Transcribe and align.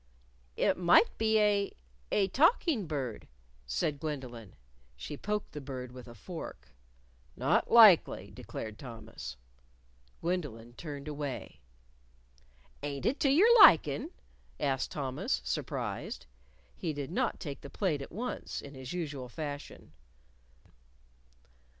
"It 0.57 0.77
might 0.77 1.15
be 1.19 1.37
a 1.39 1.71
a 2.11 2.27
talking 2.29 2.87
bird," 2.87 3.27
said 3.67 3.99
Gwendolyn. 3.99 4.55
She 4.95 5.15
poked 5.15 5.51
the 5.51 5.61
bird 5.61 5.91
with 5.91 6.07
a 6.07 6.15
fork. 6.15 6.69
"Not 7.35 7.69
likely," 7.69 8.31
declared 8.31 8.79
Thomas. 8.79 9.35
Gwendolyn 10.19 10.73
turned 10.73 11.07
away. 11.07 11.59
"Ain't 12.81 13.05
it 13.05 13.19
to 13.19 13.29
your 13.29 13.47
likin'?" 13.61 14.09
asked 14.59 14.89
Thomas, 14.89 15.39
surprised. 15.45 16.25
He 16.75 16.93
did 16.93 17.11
not 17.11 17.39
take 17.39 17.61
the 17.61 17.69
plate 17.69 18.01
at 18.01 18.11
once, 18.11 18.59
in 18.59 18.73
his 18.73 18.93
usual 18.93 19.29
fashion. 19.29 19.91